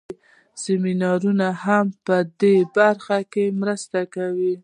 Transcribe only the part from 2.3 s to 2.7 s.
دې